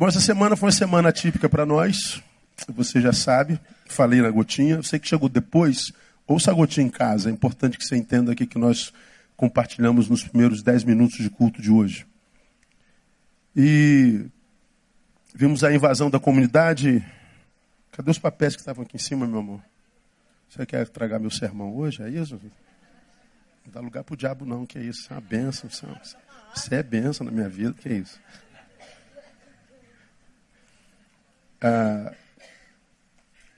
[0.00, 2.22] Bom, essa semana foi uma semana típica para nós.
[2.68, 4.82] Você já sabe, falei na gotinha.
[4.82, 5.92] Sei que chegou depois.
[6.26, 7.28] Ouça a gotinha em casa.
[7.28, 8.94] É importante que você entenda aqui que nós
[9.36, 12.06] compartilhamos nos primeiros dez minutos de culto de hoje.
[13.54, 14.24] E
[15.34, 17.04] vimos a invasão da comunidade.
[17.92, 19.60] Cadê os papéis que estavam aqui em cima, meu amor?
[20.48, 22.02] Você quer tragar meu sermão hoje?
[22.02, 22.40] É isso?
[23.66, 24.64] Não dá lugar para o diabo, não.
[24.64, 25.12] Que é isso?
[25.12, 25.68] É uma benção.
[25.68, 27.74] Isso é benção na minha vida.
[27.74, 28.18] Que é isso?
[31.60, 32.12] Ah,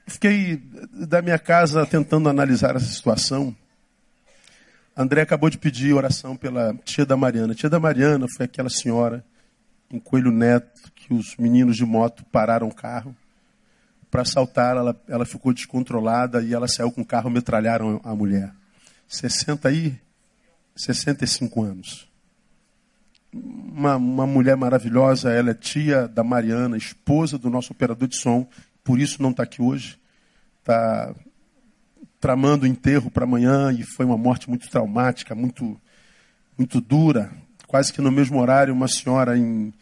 [0.06, 0.60] fiquei
[0.92, 3.54] da minha casa tentando analisar essa situação.
[4.96, 7.54] André acabou de pedir oração pela tia da Mariana.
[7.54, 9.24] Tia da Mariana foi aquela senhora
[9.90, 13.16] em Coelho Neto que os meninos de moto pararam o carro
[14.10, 14.76] para assaltar.
[14.76, 18.52] Ela, ela ficou descontrolada e ela saiu com o carro, metralharam a mulher.
[19.08, 19.98] 60 e
[20.76, 22.11] 65 anos
[23.32, 28.46] uma, uma mulher maravilhosa, ela é tia da Mariana, esposa do nosso operador de som,
[28.84, 29.98] por isso não está aqui hoje.
[30.60, 31.14] Está
[32.20, 35.80] tramando o enterro para amanhã e foi uma morte muito traumática, muito,
[36.56, 37.32] muito dura.
[37.66, 39.72] Quase que no mesmo horário, uma senhora em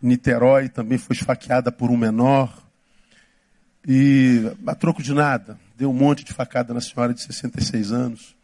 [0.00, 2.62] Niterói também foi esfaqueada por um menor.
[3.86, 8.36] E a troco de nada, deu um monte de facada na senhora de 66 anos.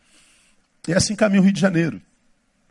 [0.89, 2.01] E assim caminha o Rio de Janeiro.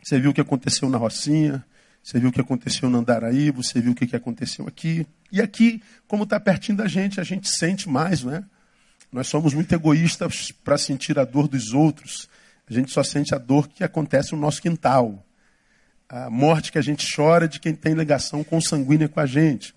[0.02, 1.64] Você viu o que aconteceu na Rocinha,
[2.04, 5.06] você viu o que aconteceu no Andaraí, você viu o que aconteceu aqui.
[5.32, 8.44] E aqui, como está pertinho da gente, a gente sente mais, não é?
[9.10, 12.28] Nós somos muito egoístas para sentir a dor dos outros.
[12.68, 15.24] A gente só sente a dor que acontece no nosso quintal.
[16.06, 19.74] A morte que a gente chora é de quem tem ligação consanguínea com a gente.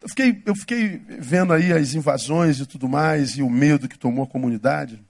[0.00, 3.98] Eu fiquei, eu fiquei vendo aí as invasões e tudo mais, e o medo que
[3.98, 5.02] tomou a comunidade.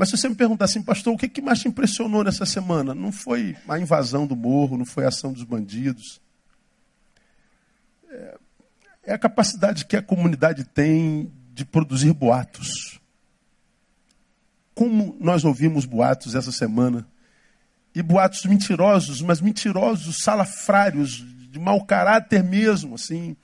[0.00, 2.94] Mas se você me perguntar assim, pastor, o que, que mais te impressionou nessa semana?
[2.94, 6.22] Não foi a invasão do morro, não foi a ação dos bandidos.
[8.08, 8.38] É,
[9.08, 12.98] é a capacidade que a comunidade tem de produzir boatos.
[14.74, 17.06] Como nós ouvimos boatos essa semana?
[17.94, 23.36] E boatos mentirosos, mas mentirosos, salafrários, de mau caráter mesmo, assim.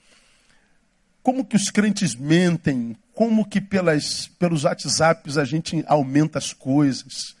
[1.21, 2.97] Como que os crentes mentem?
[3.17, 7.35] Como que pelas, pelos WhatsApps a gente aumenta as coisas?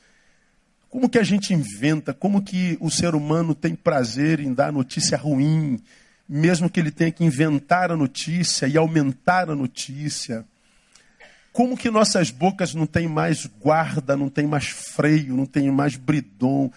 [0.89, 2.15] Como que a gente inventa?
[2.15, 5.79] Como que o ser humano tem prazer em dar notícia ruim,
[6.27, 10.43] mesmo que ele tenha que inventar a notícia e aumentar a notícia?
[11.53, 15.95] Como que nossas bocas não têm mais guarda, não tem mais freio, não tem mais
[15.95, 16.71] bridon?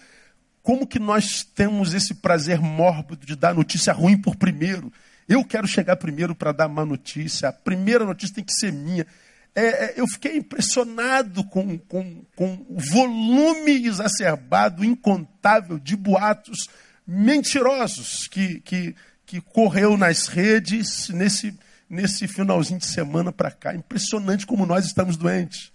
[0.61, 4.93] Como que nós temos esse prazer mórbido de dar notícia ruim por primeiro?
[5.31, 7.47] Eu quero chegar primeiro para dar má notícia.
[7.47, 9.07] A primeira notícia tem que ser minha.
[9.55, 16.67] É, é, eu fiquei impressionado com, com, com o volume exacerbado, incontável de boatos
[17.07, 18.93] mentirosos que, que,
[19.25, 21.57] que correu nas redes nesse,
[21.89, 23.73] nesse finalzinho de semana para cá.
[23.73, 25.71] Impressionante como nós estamos doentes.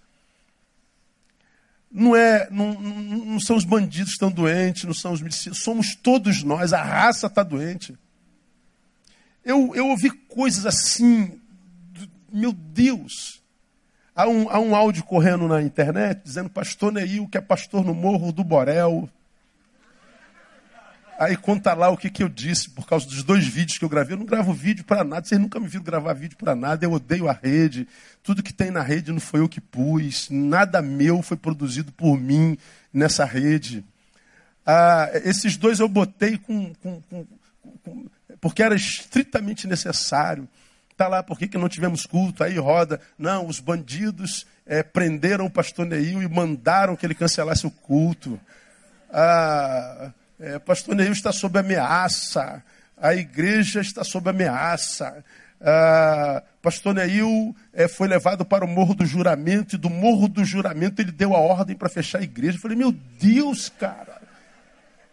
[1.91, 5.95] Não, é, não, não são os bandidos que estão doentes, não são os milicianos, somos
[5.95, 7.97] todos nós, a raça está doente.
[9.47, 11.39] Eu, eu ouvi coisas assim,
[12.29, 13.41] meu Deus.
[14.13, 17.95] Há um, há um áudio correndo na internet dizendo pastor Neil, que é pastor no
[17.95, 19.09] Morro do Borel.
[21.17, 23.89] Aí conta lá o que, que eu disse por causa dos dois vídeos que eu
[23.89, 24.15] gravei.
[24.15, 25.25] Eu não gravo vídeo para nada.
[25.25, 26.83] Vocês nunca me viram gravar vídeo para nada.
[26.83, 27.87] Eu odeio a rede.
[28.21, 30.29] Tudo que tem na rede não foi eu que pus.
[30.29, 32.57] Nada meu foi produzido por mim
[32.91, 33.81] nessa rede.
[34.65, 37.25] Ah, esses dois eu botei com, com, com,
[37.81, 38.09] com
[38.39, 40.47] porque era estritamente necessário.
[40.91, 42.43] Está lá, por que, que não tivemos culto?
[42.43, 42.99] Aí roda.
[43.19, 48.39] Não, os bandidos é, prenderam o pastor Neil e mandaram que ele cancelasse o culto.
[49.11, 52.63] Ah, é, pastor Neil está sob ameaça.
[52.97, 55.23] A igreja está sob ameaça.
[55.61, 60.43] Ah, pastor Neil é, foi levado para o Morro do Juramento e do Morro do
[60.43, 62.57] Juramento ele deu a ordem para fechar a igreja.
[62.57, 64.21] Eu falei, meu Deus, cara,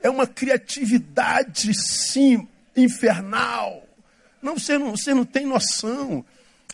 [0.03, 3.83] é uma criatividade, sim, infernal.
[4.43, 6.25] Não, você não, você não tem noção.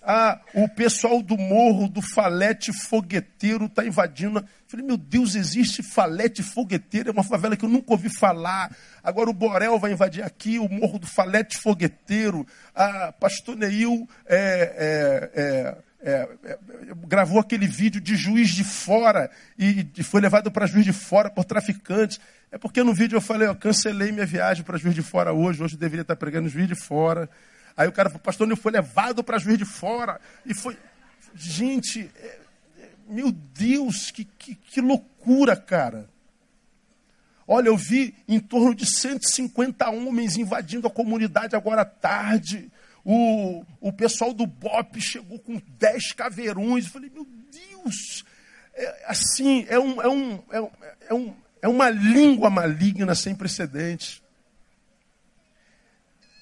[0.03, 4.43] Ah, o pessoal do morro do Falete Fogueteiro está invadindo.
[4.67, 8.75] Falei, meu Deus, existe Falete Fogueteiro, é uma favela que eu nunca ouvi falar.
[9.05, 12.47] Agora o Borel vai invadir aqui, o morro do Falete Fogueteiro.
[12.75, 16.59] Ah, Pastor Neil é, é, é, é, é
[17.07, 21.31] gravou aquele vídeo de juiz de fora e, e foi levado para juiz de fora
[21.31, 22.21] por traficantes.
[22.53, 25.63] É porque no vídeo eu falei, ó, cancelei minha viagem para Juiz de Fora hoje,
[25.63, 27.31] hoje eu deveria estar pregando Juiz de Fora.
[27.77, 30.21] Aí o cara falou, pastor, eu fui levado para Juiz de Fora.
[30.45, 30.77] E foi.
[31.33, 32.39] Gente, é,
[32.79, 36.11] é, meu Deus, que, que, que loucura, cara.
[37.47, 42.71] Olha, eu vi em torno de 150 homens invadindo a comunidade agora à tarde.
[43.05, 46.85] O, o pessoal do BOP chegou com 10 caveirões.
[46.85, 48.25] Eu falei, meu Deus,
[48.75, 50.71] é, assim, é, um, é, um, é,
[51.09, 54.23] é, um, é uma língua maligna sem precedentes.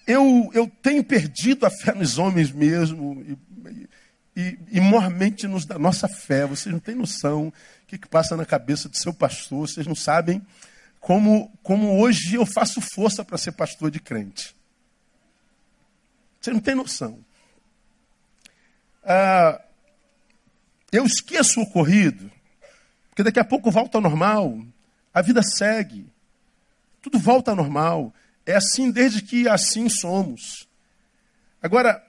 [0.06, 3.22] Eu, eu tenho perdido a fé nos homens mesmo,
[3.66, 3.88] e,
[4.34, 6.46] e, e mormente nos da nossa fé.
[6.46, 7.52] Vocês não têm noção o
[7.86, 10.42] que, que passa na cabeça do seu pastor, vocês não sabem
[11.00, 14.54] como, como hoje eu faço força para ser pastor de crente.
[16.40, 17.24] Você não tem noção.
[19.02, 19.60] Ah,
[20.92, 22.30] eu esqueço o ocorrido,
[23.08, 24.58] porque daqui a pouco volta ao normal,
[25.12, 26.06] a vida segue,
[27.02, 28.14] tudo volta ao normal.
[28.46, 30.66] É assim desde que assim somos.
[31.62, 32.02] Agora,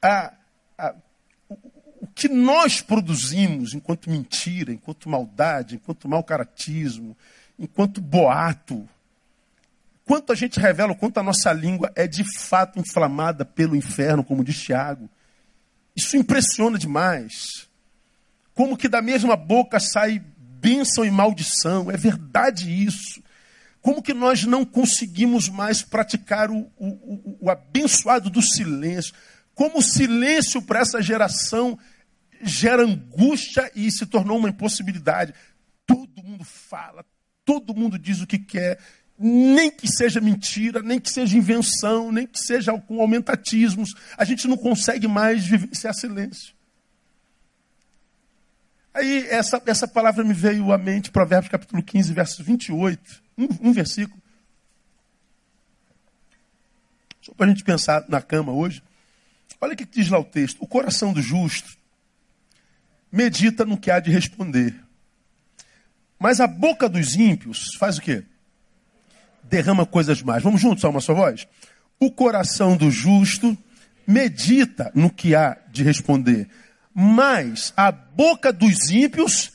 [0.00, 0.32] a,
[0.78, 0.94] a,
[1.48, 1.54] o,
[2.00, 7.16] o que nós produzimos enquanto mentira, enquanto maldade, enquanto mau caratismo,
[7.58, 8.88] enquanto boato,
[10.08, 14.24] quanto a gente revela, o quanto a nossa língua é de fato inflamada pelo inferno,
[14.24, 15.06] como diz Tiago.
[15.94, 17.68] Isso impressiona demais.
[18.54, 21.90] Como que da mesma boca sai bênção e maldição.
[21.90, 23.22] É verdade isso.
[23.82, 29.12] Como que nós não conseguimos mais praticar o, o, o, o abençoado do silêncio?
[29.54, 31.78] Como o silêncio para essa geração
[32.40, 35.34] gera angústia e se tornou uma impossibilidade.
[35.86, 37.04] Todo mundo fala,
[37.44, 38.78] todo mundo diz o que quer,
[39.18, 43.94] nem que seja mentira, nem que seja invenção, nem que seja com aumentatismos.
[44.16, 46.54] A gente não consegue mais vivenciar silêncio.
[48.94, 53.72] Aí essa, essa palavra me veio à mente, Provérbios capítulo 15, verso 28 um, um
[53.72, 54.20] versículo.
[57.20, 58.82] Só para a gente pensar na cama hoje.
[59.60, 60.58] Olha o que diz lá o texto.
[60.60, 61.76] O coração do justo
[63.10, 64.74] medita no que há de responder.
[66.18, 68.24] Mas a boca dos ímpios faz o quê?
[69.48, 70.42] Derrama coisas mais.
[70.42, 71.46] Vamos juntos, só uma só voz?
[71.98, 73.56] O coração do justo
[74.06, 76.48] medita no que há de responder.
[76.94, 79.52] Mas a boca dos ímpios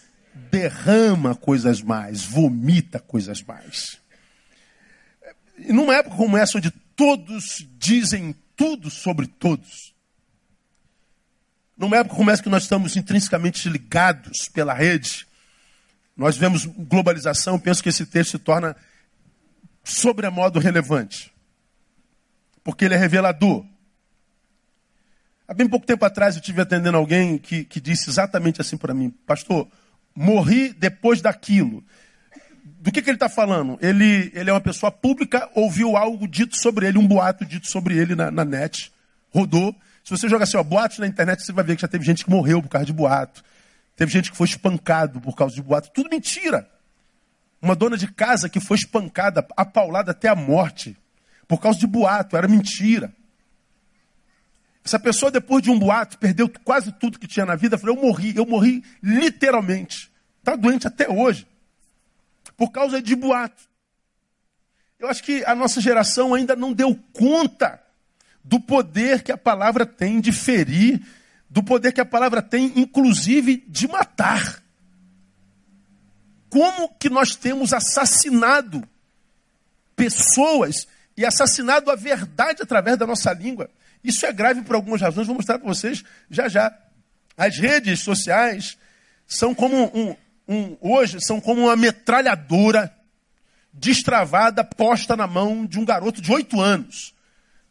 [0.52, 3.98] derrama coisas mais, vomita coisas mais.
[5.70, 9.94] Numa época como essa, onde todos dizem tudo sobre todos,
[11.76, 15.26] numa época como essa que nós estamos intrinsecamente ligados pela rede,
[16.16, 18.76] nós vemos globalização, penso que esse texto se torna
[19.84, 21.34] sobremodo relevante,
[22.64, 23.66] porque ele é revelador.
[25.48, 28.94] Há bem pouco tempo atrás eu estive atendendo alguém que, que disse exatamente assim para
[28.94, 29.68] mim, pastor,
[30.16, 31.84] morri depois daquilo.
[32.64, 33.78] Do que, que ele está falando?
[33.82, 37.98] Ele, ele é uma pessoa pública, ouviu algo dito sobre ele, um boato dito sobre
[37.98, 38.92] ele na, na net,
[39.30, 39.76] rodou.
[40.04, 42.26] Se você jogar assim, ó, boatos na internet, você vai ver que já teve gente
[42.26, 43.44] que morreu por causa de boato.
[43.96, 45.92] Teve gente que foi espancado por causa de boato.
[45.94, 46.68] Tudo mentira.
[47.64, 50.98] Uma dona de casa que foi espancada, apaulada até a morte,
[51.48, 53.16] por causa de boato, era mentira.
[54.84, 57.78] Essa pessoa, depois de um boato, perdeu quase tudo que tinha na vida.
[57.78, 60.12] Falou: Eu morri, eu morri literalmente.
[60.40, 61.48] Está doente até hoje.
[62.58, 63.64] Por causa de boato.
[65.00, 67.82] Eu acho que a nossa geração ainda não deu conta
[68.44, 71.02] do poder que a palavra tem de ferir,
[71.50, 74.63] do poder que a palavra tem, inclusive, de matar.
[76.54, 78.88] Como que nós temos assassinado
[79.96, 80.88] pessoas
[81.18, 83.72] e assassinado a verdade através da nossa língua?
[84.04, 86.72] Isso é grave por algumas razões, vou mostrar para vocês já já.
[87.36, 88.78] As redes sociais
[89.26, 90.16] são como um,
[90.48, 92.96] um, hoje são como uma metralhadora
[93.74, 97.16] destravada, posta na mão de um garoto de oito anos.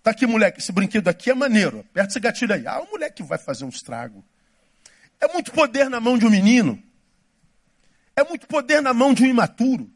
[0.02, 1.86] Tá aqui, moleque, esse brinquedo aqui é maneiro.
[1.88, 2.66] Aperta esse gatilho aí.
[2.66, 4.24] Ah, o moleque vai fazer um estrago.
[5.20, 6.82] É muito poder na mão de um menino.
[8.14, 9.90] É muito poder na mão de um imaturo.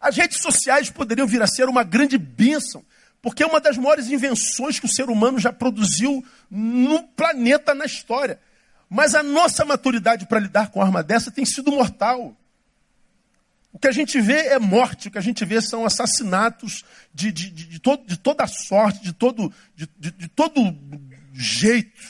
[0.00, 2.84] As redes sociais poderiam vir a ser uma grande bênção
[3.20, 7.84] porque é uma das maiores invenções que o ser humano já produziu no planeta, na
[7.84, 8.40] história.
[8.88, 12.36] Mas a nossa maturidade para lidar com arma dessa tem sido mortal.
[13.72, 17.30] O que a gente vê é morte, o que a gente vê são assassinatos de,
[17.30, 20.60] de, de, de, todo, de toda sorte, de todo, de, de, todo
[21.34, 22.00] jeito.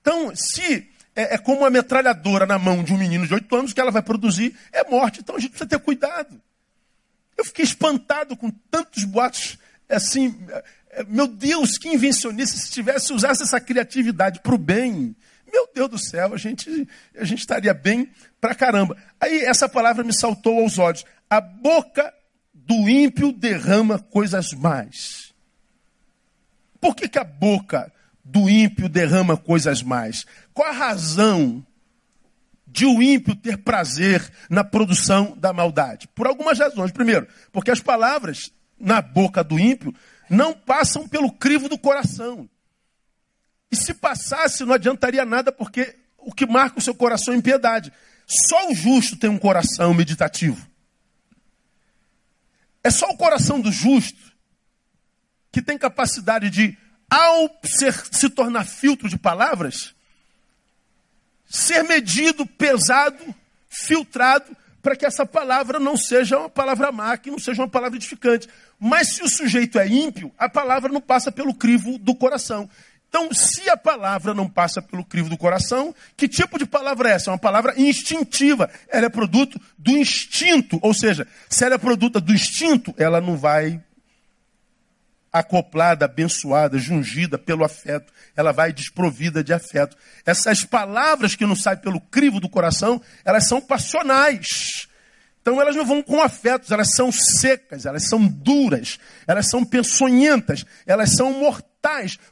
[0.00, 3.72] Então, se é, é, como uma metralhadora na mão de um menino de 8 anos
[3.72, 5.20] que ela vai produzir, é morte.
[5.20, 6.40] Então a gente precisa ter cuidado.
[7.36, 9.58] Eu fiquei espantado com tantos boatos
[9.92, 10.34] é assim,
[10.90, 15.14] é, meu Deus, que invencionista, se tivesse usasse essa criatividade para o bem,
[15.52, 18.96] meu Deus do céu, a gente, a gente estaria bem pra caramba.
[19.20, 21.04] Aí essa palavra me saltou aos olhos.
[21.28, 22.12] A boca
[22.54, 25.34] do ímpio derrama coisas mais.
[26.80, 27.92] Por que, que a boca
[28.24, 30.24] do ímpio derrama coisas mais?
[30.54, 31.64] Qual a razão
[32.66, 36.08] de o ímpio ter prazer na produção da maldade?
[36.08, 36.92] Por algumas razões.
[36.92, 39.94] Primeiro, porque as palavras na boca do ímpio
[40.28, 42.48] não passam pelo crivo do coração.
[43.70, 47.92] E se passasse, não adiantaria nada, porque o que marca o seu coração é impiedade.
[48.26, 50.66] Só o justo tem um coração meditativo.
[52.84, 54.32] É só o coração do justo
[55.50, 56.76] que tem capacidade de,
[57.10, 59.94] ao ser, se tornar filtro de palavras,
[61.52, 63.22] ser medido, pesado,
[63.68, 67.98] filtrado, para que essa palavra não seja uma palavra má, que não seja uma palavra
[67.98, 68.48] edificante.
[68.80, 72.70] Mas se o sujeito é ímpio, a palavra não passa pelo crivo do coração.
[73.06, 77.12] Então, se a palavra não passa pelo crivo do coração, que tipo de palavra é
[77.12, 77.30] essa?
[77.30, 78.70] É uma palavra instintiva.
[78.88, 80.78] Ela é produto do instinto.
[80.80, 83.78] Ou seja, se ela é produto do instinto, ela não vai
[85.32, 88.12] acoplada, abençoada, jungida pelo afeto.
[88.36, 89.96] Ela vai desprovida de afeto.
[90.26, 94.86] Essas palavras que não saem pelo crivo do coração, elas são passionais.
[95.40, 100.64] Então elas não vão com afetos, elas são secas, elas são duras, elas são peçonhentas,
[100.86, 101.71] elas são mortais.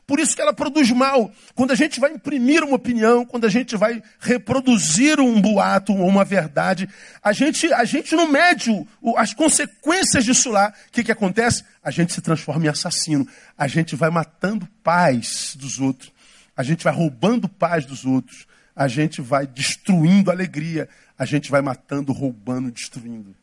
[0.06, 1.32] Por isso que ela produz mal.
[1.54, 6.06] Quando a gente vai imprimir uma opinião, quando a gente vai reproduzir um boato ou
[6.06, 6.88] uma verdade,
[7.22, 8.70] a gente, a gente não mede
[9.16, 10.72] as consequências disso lá.
[10.88, 11.64] O que, que acontece?
[11.82, 13.26] A gente se transforma em assassino.
[13.56, 16.12] A gente vai matando paz dos outros.
[16.56, 18.46] A gente vai roubando paz dos outros.
[18.76, 20.88] A gente vai destruindo alegria
[21.20, 23.36] a gente vai matando, roubando, destruindo.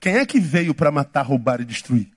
[0.00, 2.10] Quem é que veio para matar, roubar e destruir?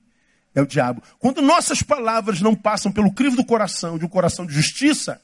[0.58, 1.04] É o diabo.
[1.20, 5.22] Quando nossas palavras não passam pelo crivo do coração, de um coração de justiça,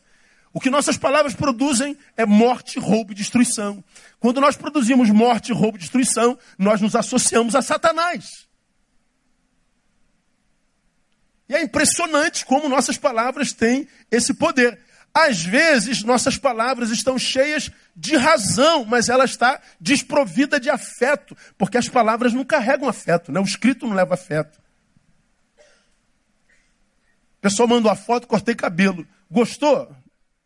[0.54, 3.84] o que nossas palavras produzem é morte, roubo e destruição.
[4.20, 8.48] Quando nós produzimos morte, roubo e destruição, nós nos associamos a Satanás.
[11.50, 14.80] E é impressionante como nossas palavras têm esse poder.
[15.12, 21.80] Às vezes, nossas palavras estão cheias de razão, mas ela está desprovida de afeto, porque
[21.80, 23.40] as palavras não carregam afeto, né?
[23.40, 24.62] o escrito não leva afeto.
[27.44, 29.06] Pessoal mandou a foto, cortei cabelo.
[29.30, 29.94] Gostou?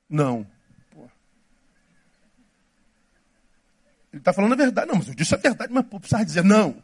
[0.09, 0.47] Não.
[0.89, 1.07] Pô.
[4.11, 4.87] Ele está falando a verdade.
[4.87, 6.83] Não, mas eu disse a verdade, mas pô, precisava dizer não.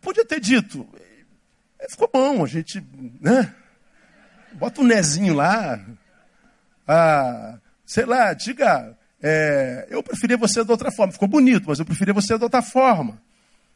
[0.00, 0.88] Podia ter dito.
[1.88, 2.84] Ficou bom, a gente,
[3.20, 3.54] né?
[4.54, 5.80] Bota um nezinho lá,
[6.86, 11.12] ah, sei lá, diga, é, eu preferia você de outra forma.
[11.12, 13.22] Ficou bonito, mas eu preferia você de outra forma.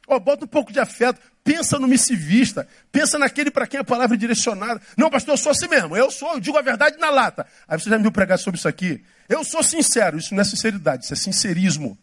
[0.06, 4.14] Oh, bota um pouco de afeto, pensa no missivista, pensa naquele para quem a palavra
[4.14, 4.80] é direcionada.
[4.96, 7.44] Não, pastor, eu sou assim mesmo, eu sou, eu digo a verdade na lata.
[7.66, 9.02] Aí você já me viu pregar sobre isso aqui.
[9.28, 11.98] Eu sou sincero, isso não é sinceridade, isso é sincerismo.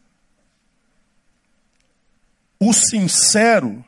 [2.59, 3.83] O sincero,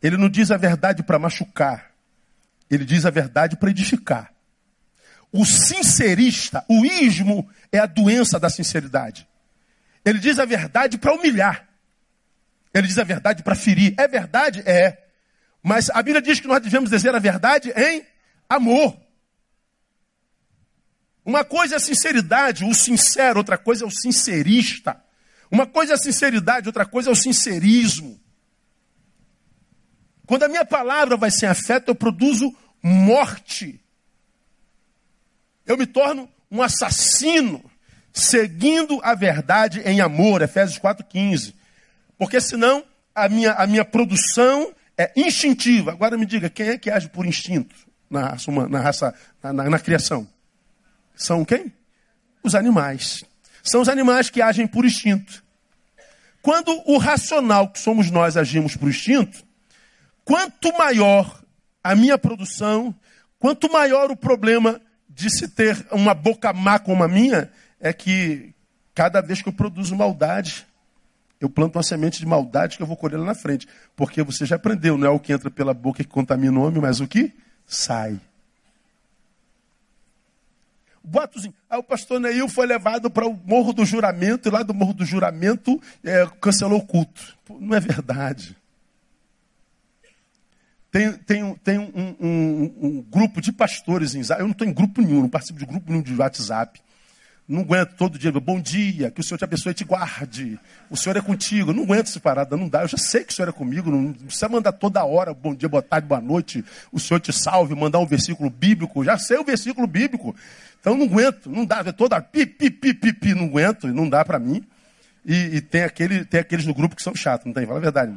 [0.00, 1.90] ele não diz a verdade para machucar,
[2.70, 4.32] ele diz a verdade para edificar.
[5.32, 9.26] O sincerista, o ismo, é a doença da sinceridade.
[10.04, 11.65] Ele diz a verdade para humilhar.
[12.76, 13.94] Ele diz a verdade para ferir.
[13.96, 14.60] É verdade?
[14.66, 15.06] É.
[15.62, 18.04] Mas a Bíblia diz que nós devemos dizer a verdade em
[18.48, 18.96] amor.
[21.24, 25.02] Uma coisa é a sinceridade, o sincero, outra coisa é o sincerista.
[25.50, 28.20] Uma coisa é a sinceridade, outra coisa é o sincerismo.
[30.26, 33.80] Quando a minha palavra vai sem afeto, eu produzo morte
[35.66, 37.62] eu me torno um assassino,
[38.12, 41.52] seguindo a verdade em amor, Efésios 4,15.
[42.18, 45.92] Porque senão a minha, a minha produção é instintiva.
[45.92, 47.74] Agora me diga, quem é que age por instinto
[48.08, 50.26] na raça humana, na, raça, na, na, na criação?
[51.14, 51.72] São quem?
[52.42, 53.24] Os animais.
[53.62, 55.44] São os animais que agem por instinto.
[56.40, 59.44] Quando o racional, que somos nós, agimos por instinto,
[60.24, 61.42] quanto maior
[61.82, 62.94] a minha produção,
[63.38, 68.54] quanto maior o problema de se ter uma boca má como a minha é que
[68.94, 70.66] cada vez que eu produzo maldade,
[71.40, 73.68] eu planto uma semente de maldade que eu vou colher lá na frente.
[73.94, 76.80] Porque você já aprendeu, não é o que entra pela boca que contamina o homem,
[76.80, 77.32] mas o que
[77.66, 78.20] sai.
[81.06, 81.54] Botozinho.
[81.70, 84.92] Aí o pastor Neil foi levado para o Morro do Juramento, e lá do Morro
[84.92, 87.36] do Juramento é, cancelou o culto.
[87.44, 88.56] Pô, não é verdade.
[90.90, 95.02] Tem, tem, tem um, um, um, grupo de pastores em Eu não estou em grupo
[95.02, 96.80] nenhum, não participo de grupo nenhum de WhatsApp.
[97.48, 100.58] Não aguento todo dia, bom dia, que o Senhor te abençoe e te guarde.
[100.90, 101.70] O Senhor é contigo.
[101.70, 102.82] Eu não aguento essa parada, não dá.
[102.82, 105.68] Eu já sei que o Senhor é comigo, não precisa mandar toda hora, bom dia,
[105.68, 109.04] boa tarde, boa noite, o Senhor te salve, mandar um versículo bíblico.
[109.04, 110.34] Já sei o versículo bíblico.
[110.80, 111.84] Então não aguento, não dá.
[111.86, 114.64] É toda pi, pi, pi, pi, pi, não aguento, não dá para mim.
[115.24, 117.64] E, e, tem, aquele, tem aqueles no grupo que são chatos, não tem?
[117.64, 118.16] Fala a verdade.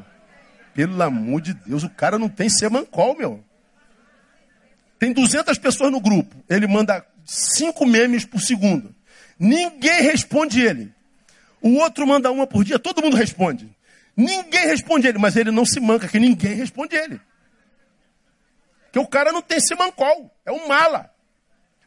[0.74, 3.44] Pelo amor de Deus, o cara não tem semancol, meu.
[4.98, 6.36] Tem 200 pessoas no grupo.
[6.50, 8.94] Ele manda cinco memes por segundo.
[9.40, 10.94] Ninguém responde ele.
[11.62, 13.70] O outro manda uma por dia, todo mundo responde.
[14.16, 17.22] Ninguém responde ele, mas ele não se manca, que ninguém responde ele.
[18.92, 21.10] Que o cara não tem esse mancol, é um mala.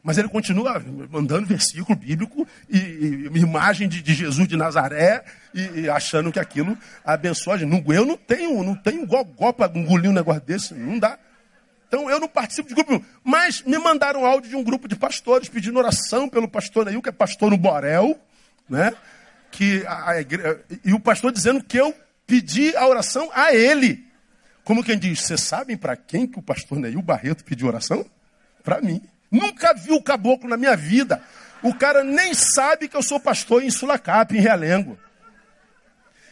[0.01, 5.81] Mas ele continua mandando versículo bíblico e, e imagem de, de, Jesus de Nazaré e,
[5.81, 10.41] e, achando que aquilo abençoa eu não tenho, não tenho gogó para engolir um negócio
[10.41, 11.17] desse, não dá.
[11.93, 15.47] Então eu não participo de grupo Mas me mandaram áudio de um grupo de pastores
[15.47, 18.19] pedindo oração pelo pastor Neil, que é pastor no Borel,
[18.67, 18.95] né?
[19.51, 20.21] Que a, a
[20.83, 21.95] e o pastor dizendo que eu
[22.25, 24.03] pedi a oração a ele.
[24.63, 28.03] Como quem diz, vocês sabem para quem que o pastor Neil Barreto pediu oração?
[28.63, 28.99] Para mim.
[29.29, 31.21] Nunca vi o caboclo na minha vida.
[31.61, 34.97] O cara nem sabe que eu sou pastor em Sulacap, em Realengo.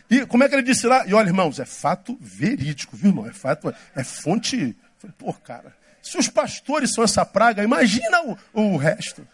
[0.10, 1.06] E como é que ele disse lá?
[1.06, 3.28] E olha, irmãos, é fato verídico, viu, irmão?
[3.28, 4.76] É fato, é fonte.
[5.18, 9.28] Pô, cara, se os pastores são essa praga, imagina o, o resto.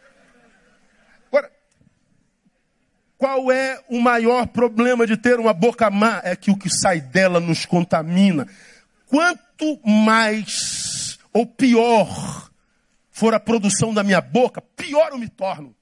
[1.27, 1.51] Agora,
[3.17, 6.21] qual é o maior problema de ter uma boca má?
[6.23, 8.47] É que o que sai dela nos contamina.
[9.07, 12.49] Quanto mais ou pior
[13.09, 15.75] for a produção da minha boca, pior eu me torno.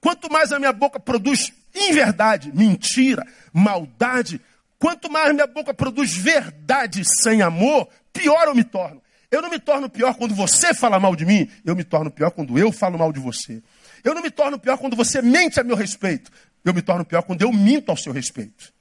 [0.00, 4.40] Quanto mais a minha boca produz inverdade, mentira, maldade,
[4.78, 9.02] quanto mais minha boca produz verdade sem amor, pior eu me torno.
[9.30, 12.30] Eu não me torno pior quando você fala mal de mim, eu me torno pior
[12.30, 13.62] quando eu falo mal de você.
[14.02, 16.30] Eu não me torno pior quando você mente a meu respeito,
[16.64, 18.72] eu me torno pior quando eu minto ao seu respeito.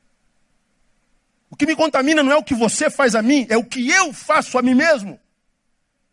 [1.49, 3.89] O que me contamina não é o que você faz a mim, é o que
[3.89, 5.19] eu faço a mim mesmo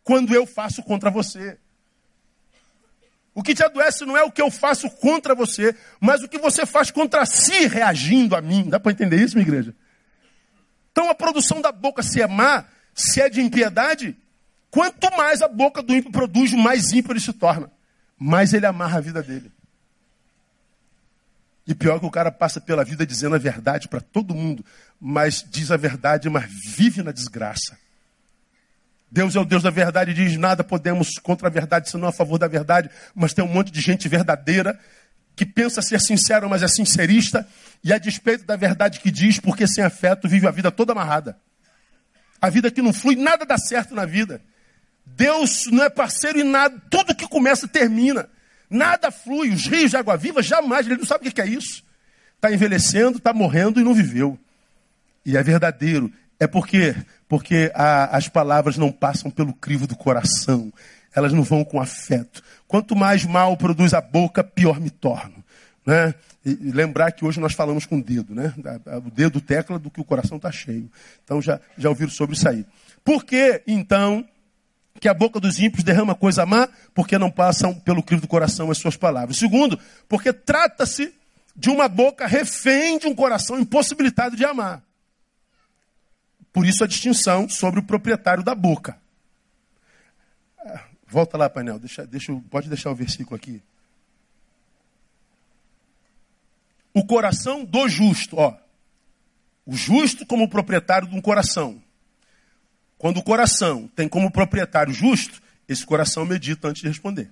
[0.03, 1.57] quando eu faço contra você.
[3.35, 6.39] O que te adoece não é o que eu faço contra você, mas o que
[6.39, 8.69] você faz contra si reagindo a mim.
[8.69, 9.75] Dá para entender isso, minha igreja?
[10.89, 12.63] Então a produção da boca, se é má,
[12.93, 14.17] se é de impiedade,
[14.71, 17.69] quanto mais a boca do ímpio produz, mais ímpio ele se torna.
[18.17, 19.51] Mais ele amarra a vida dele.
[21.67, 24.63] E pior que o cara passa pela vida dizendo a verdade para todo mundo,
[24.97, 27.77] mas diz a verdade, mas vive na desgraça.
[29.15, 32.11] Deus é o Deus da verdade e diz: nada podemos contra a verdade, senão a
[32.11, 32.89] favor da verdade.
[33.15, 34.77] Mas tem um monte de gente verdadeira
[35.37, 37.47] que pensa ser sincero, mas é sincerista,
[37.81, 41.37] e a despeito da verdade que diz, porque sem afeto vive a vida toda amarrada.
[42.41, 44.41] A vida que não flui, nada dá certo na vida.
[45.05, 48.29] Deus não é parceiro em nada, tudo que começa termina.
[48.69, 51.83] Nada flui, os rios de água viva jamais, ele não sabe o que é isso.
[52.35, 54.37] Está envelhecendo, está morrendo e não viveu.
[55.25, 56.95] E é verdadeiro, é porque,
[57.35, 60.71] porque a, as palavras não passam pelo crivo do coração.
[61.13, 62.41] Elas não vão com afeto.
[62.65, 65.43] Quanto mais mal produz a boca, pior me torno.
[65.85, 66.15] Né?
[66.45, 68.53] E, e lembrar que hoje nós falamos com o dedo, né?
[69.05, 70.89] O dedo tecla do que o coração está cheio.
[71.25, 72.65] Então já, já ouviram sobre isso aí.
[73.03, 74.25] Por que, então,
[75.01, 76.69] que a boca dos ímpios derrama coisa má?
[76.93, 79.35] Porque não passam pelo crivo do coração as suas palavras.
[79.35, 81.13] Segundo, porque trata-se
[81.53, 84.85] de uma boca refém de um coração impossibilitado de amar.
[86.55, 88.97] Por isso a distinção sobre o proprietário da boca.
[91.05, 91.77] Volta lá, painel.
[91.77, 93.61] Deixa, deixa, pode deixar o versículo aqui.
[96.93, 98.57] O coração do justo, ó.
[99.65, 101.83] O justo como proprietário de um coração.
[102.97, 107.29] Quando o coração tem como proprietário justo, esse coração medita antes de responder.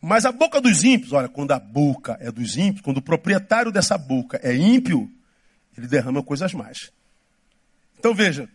[0.00, 3.70] Mas a boca dos ímpios, olha, quando a boca é dos ímpios, quando o proprietário
[3.70, 5.08] dessa boca é ímpio,
[5.76, 6.90] ele derrama coisas mais.
[7.98, 8.48] Então veja,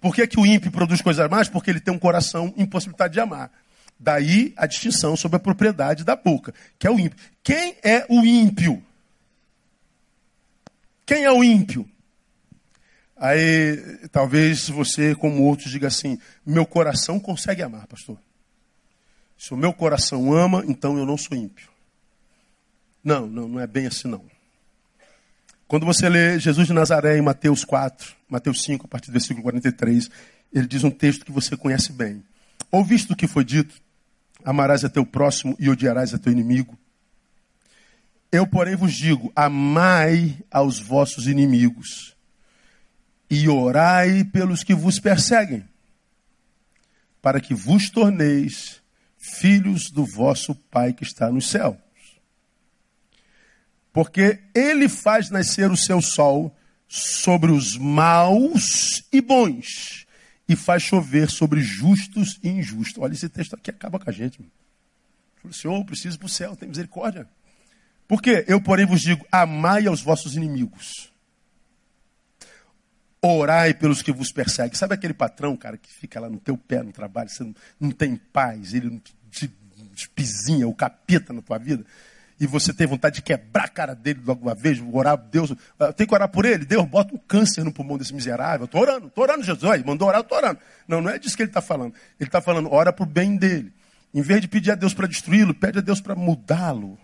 [0.00, 1.48] por que, que o ímpio produz coisas mais?
[1.48, 3.50] Porque ele tem um coração impossibilitado de amar.
[3.98, 7.18] Daí a distinção sobre a propriedade da boca, que é o ímpio.
[7.42, 8.82] Quem é o ímpio?
[11.04, 11.88] Quem é o ímpio?
[13.16, 18.18] Aí talvez você, como outros, diga assim: meu coração consegue amar, pastor.
[19.38, 21.68] Se o meu coração ama, então eu não sou ímpio.
[23.02, 24.24] Não, não, não é bem assim não.
[25.68, 29.42] Quando você lê Jesus de Nazaré em Mateus 4, Mateus 5, a partir do versículo
[29.42, 30.08] 43,
[30.52, 32.22] ele diz um texto que você conhece bem.
[32.70, 33.74] Ouviste o que foi dito?
[34.44, 36.78] Amarás a teu próximo e odiarás a teu inimigo.
[38.30, 42.16] Eu, porém, vos digo: amai aos vossos inimigos
[43.28, 45.64] e orai pelos que vos perseguem,
[47.20, 48.80] para que vos torneis
[49.16, 51.76] filhos do vosso Pai que está no céu.
[53.96, 56.54] Porque ele faz nascer o seu sol
[56.86, 60.06] sobre os maus e bons,
[60.46, 63.02] e faz chover sobre justos e injustos.
[63.02, 64.38] Olha, esse texto aqui acaba com a gente.
[65.36, 67.26] Falei, Senhor, eu preciso para o céu, tem misericórdia.
[68.06, 68.44] Por quê?
[68.46, 71.10] Eu, porém, vos digo: amai aos vossos inimigos.
[73.22, 74.74] Orai pelos que vos perseguem.
[74.74, 77.90] Sabe aquele patrão, cara, que fica lá no teu pé no trabalho, você não, não
[77.90, 79.50] tem paz, ele te,
[79.94, 81.82] te pisinha o capeta na tua vida?
[82.38, 85.92] E você tem vontade de quebrar a cara dele logo uma vez, orar, Deus, ah,
[85.92, 86.64] tem que orar por ele?
[86.66, 88.66] Deus, bota um câncer no pulmão desse miserável.
[88.66, 89.70] Estou orando, estou orando, Jesus.
[89.70, 90.58] Aí, mandou orar, estou orando.
[90.86, 91.94] Não, não é disso que ele está falando.
[92.20, 93.72] Ele está falando, ora para o bem dele.
[94.12, 96.98] Em vez de pedir a Deus para destruí-lo, pede a Deus para mudá-lo.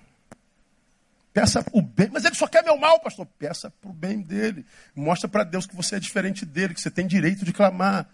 [1.33, 3.27] Peça o bem, mas ele só quer meu mal, pastor.
[3.39, 4.67] Peça para o bem dele.
[4.95, 8.07] Mostra para Deus que você é diferente dele, que você tem direito de clamar.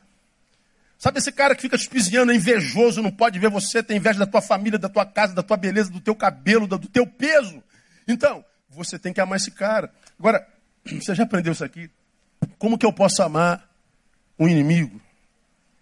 [0.99, 4.27] Sabe esse cara que fica espiziando, é invejoso, não pode ver você, tem inveja da
[4.27, 7.63] tua família, da tua casa, da tua beleza, do teu cabelo, do teu peso.
[8.07, 9.93] Então, você tem que amar esse cara.
[10.19, 10.45] Agora,
[10.85, 11.89] você já aprendeu isso aqui?
[12.59, 13.71] Como que eu posso amar
[14.37, 15.01] um inimigo?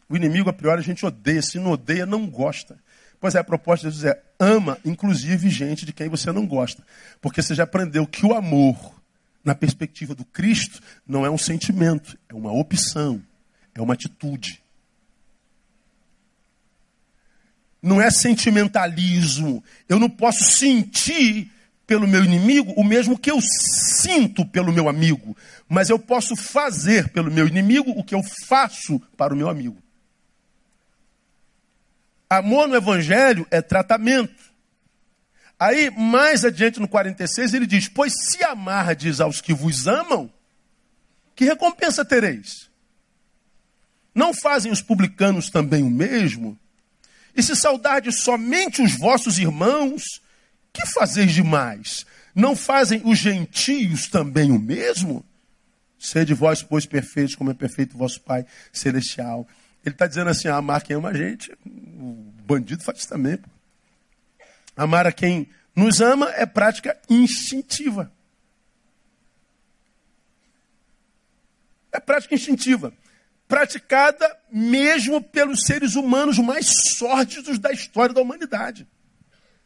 [0.07, 1.40] O inimigo, a priori, a gente odeia.
[1.40, 2.79] Se não odeia, não gosta.
[3.18, 6.85] Pois é, a proposta de Jesus é ama, inclusive, gente de quem você não gosta.
[7.22, 8.94] Porque você já aprendeu que o amor,
[9.42, 13.22] na perspectiva do Cristo, não é um sentimento, é uma opção,
[13.74, 14.62] é uma atitude.
[17.82, 19.62] Não é sentimentalismo.
[19.88, 21.50] Eu não posso sentir
[21.86, 25.36] pelo meu inimigo o mesmo que eu sinto pelo meu amigo.
[25.68, 29.76] Mas eu posso fazer pelo meu inimigo o que eu faço para o meu amigo.
[32.28, 34.34] Amor no Evangelho é tratamento.
[35.58, 40.30] Aí, mais adiante no 46, ele diz: Pois se amardes aos que vos amam,
[41.34, 42.68] que recompensa tereis?
[44.14, 46.58] Não fazem os publicanos também o mesmo?
[47.37, 50.22] E se saudardes somente os vossos irmãos,
[50.72, 52.07] que fazeis demais?
[52.35, 55.22] Não fazem os gentios também o mesmo?
[55.99, 59.46] Sede vós, pois, perfeitos, como é perfeito vosso Pai Celestial.
[59.85, 63.38] Ele está dizendo assim: amar quem ama a gente, o bandido faz isso também.
[64.75, 68.11] Amar a quem nos ama é prática instintiva.
[71.92, 72.92] É prática instintiva
[73.48, 78.87] praticada mesmo pelos seres humanos mais sórdidos da história da humanidade.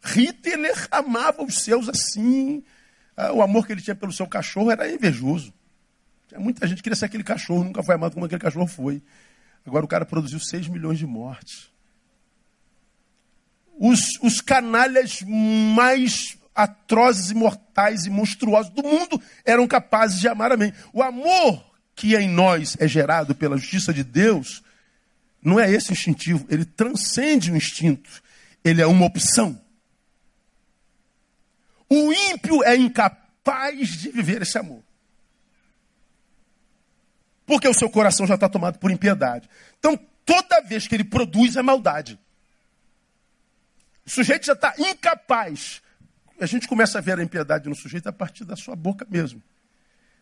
[0.03, 2.63] Hitler amava os seus assim.
[3.17, 5.53] Ah, o amor que ele tinha pelo seu cachorro era invejoso.
[6.39, 9.03] Muita gente que queria ser aquele cachorro, nunca foi amado como aquele cachorro foi.
[9.67, 11.71] Agora o cara produziu 6 milhões de mortes.
[13.79, 20.53] Os, os canalhas mais atrozes e mortais e monstruosos do mundo eram capazes de amar
[20.53, 20.73] a mim.
[20.93, 21.70] O amor
[22.01, 24.63] que em nós é gerado pela justiça de Deus,
[25.43, 28.23] não é esse instintivo, ele transcende o instinto,
[28.65, 29.61] ele é uma opção.
[31.91, 34.83] O ímpio é incapaz de viver esse amor.
[37.45, 39.47] Porque o seu coração já está tomado por impiedade.
[39.79, 42.19] Então, toda vez que ele produz é maldade.
[44.07, 45.83] O sujeito já está incapaz.
[46.41, 49.43] A gente começa a ver a impiedade no sujeito a partir da sua boca mesmo.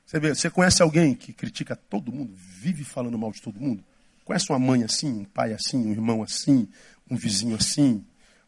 [0.08, 3.84] Você vê, você conhece alguém que critica todo mundo, vive falando mal de todo mundo?
[4.24, 6.66] Conhece uma mãe assim, um pai assim, um irmão assim,
[7.10, 8.02] um vizinho assim,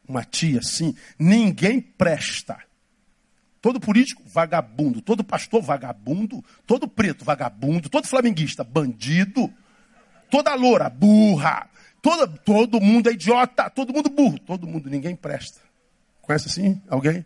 [0.09, 0.96] uma tia assim?
[1.18, 2.59] Ninguém presta.
[3.61, 5.03] Todo político, vagabundo.
[5.03, 6.42] Todo pastor, vagabundo.
[6.66, 7.90] Todo preto, vagabundo.
[7.90, 9.53] Todo flamenguista, bandido.
[10.31, 11.68] Toda loura, burra.
[12.01, 13.68] Todo, todo mundo é idiota.
[13.68, 14.38] Todo mundo burro.
[14.38, 15.61] Todo mundo, ninguém presta.
[16.23, 17.23] Conhece assim alguém?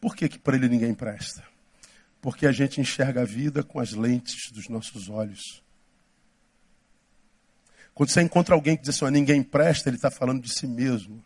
[0.00, 1.44] Por que, que para ele ninguém presta?
[2.24, 5.62] Porque a gente enxerga a vida com as lentes dos nossos olhos.
[7.92, 11.22] Quando você encontra alguém que diz assim, ninguém presta, ele está falando de si mesmo.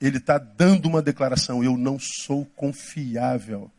[0.00, 3.70] Ele está dando uma declaração, eu não sou confiável.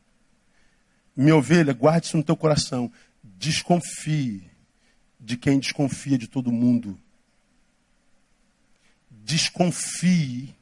[1.16, 2.92] Minha ovelha, guarde isso no teu coração.
[3.24, 4.48] Desconfie
[5.20, 7.00] de quem desconfia de todo mundo.
[9.10, 10.54] Desconfie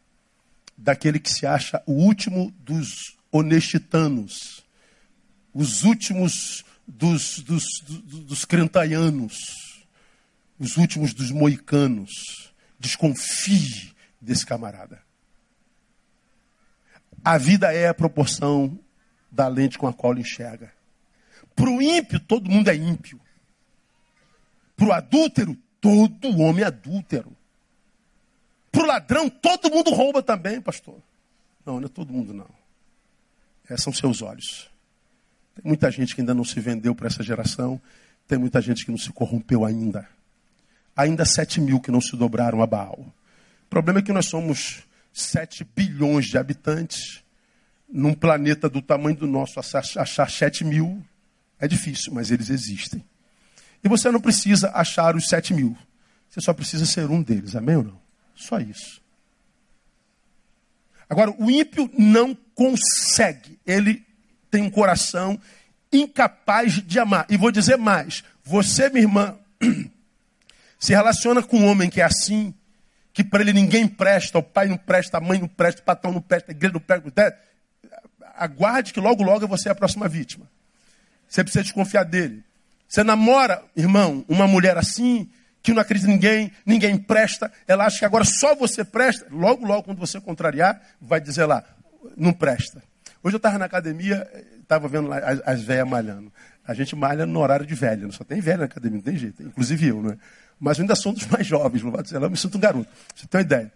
[0.77, 4.60] daquele que se acha o último dos honestitanos
[5.53, 9.85] os últimos dos, dos, dos, crentaianos,
[10.59, 12.51] os últimos dos moicanos.
[12.79, 15.03] Desconfie desse camarada.
[17.23, 18.79] A vida é a proporção
[19.31, 20.73] da lente com a qual ele enxerga.
[21.55, 23.21] Para o ímpio, todo mundo é ímpio.
[24.75, 27.37] Para o adúltero, todo homem é adúltero.
[28.71, 30.99] Para o ladrão, todo mundo rouba também, pastor.
[31.63, 32.49] Não, não é todo mundo, não.
[33.69, 34.70] Esses são seus olhos.
[35.55, 37.81] Tem muita gente que ainda não se vendeu para essa geração.
[38.27, 40.07] Tem muita gente que não se corrompeu ainda.
[40.95, 42.99] Ainda 7 mil que não se dobraram a Baal.
[42.99, 44.83] O problema é que nós somos
[45.13, 47.23] 7 bilhões de habitantes.
[47.91, 51.03] Num planeta do tamanho do nosso, achar 7 mil
[51.61, 53.05] é difícil, mas eles existem.
[53.83, 55.77] E você não precisa achar os 7 mil.
[56.27, 57.55] Você só precisa ser um deles.
[57.55, 58.01] Amém ou não?
[58.33, 58.99] Só isso.
[61.07, 63.59] Agora, o ímpio não consegue.
[63.65, 64.05] Ele
[64.51, 65.39] tem um coração
[65.91, 67.25] incapaz de amar.
[67.29, 69.35] E vou dizer mais: você, minha irmã,
[70.77, 72.53] se relaciona com um homem que é assim,
[73.13, 76.11] que para ele ninguém presta, o pai não presta, a mãe não presta, o patrão
[76.11, 77.37] não presta, a igreja não presta,
[78.35, 80.49] aguarde que logo, logo você é a próxima vítima.
[81.27, 82.43] Você precisa desconfiar dele.
[82.87, 85.29] Você namora, irmão, uma mulher assim,
[85.63, 89.27] que não acredita em ninguém, ninguém presta, ela acha que agora só você presta.
[89.29, 91.63] Logo, logo, quando você contrariar, vai dizer lá,
[92.17, 92.83] não presta.
[93.23, 94.27] Hoje eu estava na academia,
[94.61, 96.31] estava vendo lá as, as velhas malhando.
[96.65, 99.43] A gente malha no horário de velha, só tem velha na academia, não tem jeito,
[99.43, 100.17] inclusive eu, né?
[100.59, 102.61] Mas eu ainda sou um dos mais jovens, louvado seja lá, eu me sinto um
[102.61, 102.89] garoto.
[103.15, 103.73] Você tem uma ideia.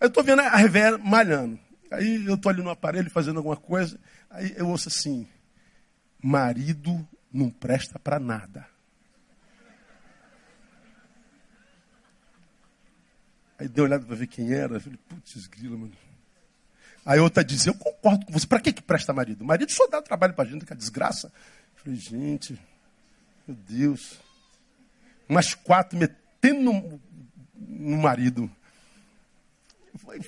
[0.00, 1.58] Eu estou vendo a velha malhando.
[1.90, 3.98] Aí eu estou ali no aparelho fazendo alguma coisa,
[4.30, 5.26] aí eu ouço assim,
[6.22, 8.66] marido não presta para nada.
[13.58, 14.80] Aí dei uma olhada para ver quem era.
[14.80, 15.92] Falei, putz, grila, mano.
[17.04, 18.46] Aí outra dizia, eu concordo com você.
[18.46, 19.44] Para que, que presta marido?
[19.44, 21.26] Marido só dá trabalho para a gente, que é desgraça.
[21.76, 22.58] Eu falei, gente,
[23.46, 24.20] meu Deus.
[25.28, 27.00] Umas quatro metendo no,
[27.56, 28.50] no marido.
[29.96, 30.20] Falei,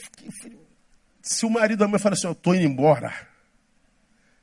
[1.22, 3.28] se o marido da mãe fala assim, eu estou indo embora.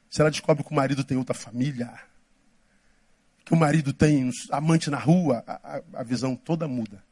[0.10, 1.94] Se ela descobre que o marido tem outra família,
[3.46, 7.04] que o marido tem amante na rua, a, a, a visão toda muda.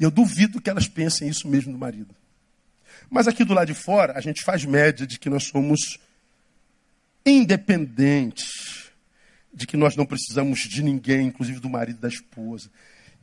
[0.00, 2.14] E eu duvido que elas pensem isso mesmo do marido.
[3.10, 5.98] Mas aqui do lado de fora, a gente faz média de que nós somos
[7.24, 8.90] independentes,
[9.52, 12.70] de que nós não precisamos de ninguém, inclusive do marido e da esposa.